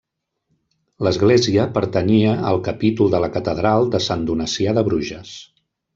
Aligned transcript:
L'església 1.07 1.67
pertanyia 1.75 2.33
al 2.53 2.59
capítol 2.69 3.13
de 3.17 3.19
la 3.25 3.29
Catedral 3.39 3.87
de 3.97 4.03
Sant 4.07 4.25
Donacià 4.31 4.75
de 4.79 4.87
Bruges. 4.89 5.37